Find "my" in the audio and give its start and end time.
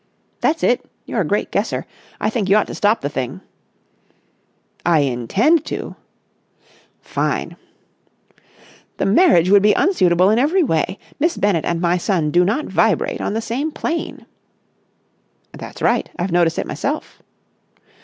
11.79-11.97